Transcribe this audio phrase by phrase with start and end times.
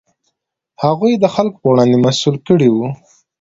[0.83, 2.87] هغوی یې د خلکو په وړاندې مسوول کړي وو.